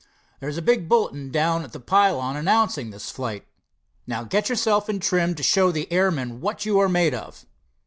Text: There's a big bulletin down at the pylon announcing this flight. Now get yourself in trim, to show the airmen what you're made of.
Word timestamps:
There's 0.39 0.57
a 0.57 0.63
big 0.63 0.89
bulletin 0.89 1.29
down 1.29 1.63
at 1.63 1.73
the 1.73 1.79
pylon 1.79 2.35
announcing 2.35 2.89
this 2.89 3.11
flight. 3.11 3.47
Now 4.07 4.23
get 4.23 4.49
yourself 4.49 4.89
in 4.89 4.99
trim, 4.99 5.35
to 5.35 5.43
show 5.43 5.71
the 5.71 5.91
airmen 5.91 6.41
what 6.41 6.65
you're 6.65 6.89
made 6.89 7.13
of. 7.13 7.45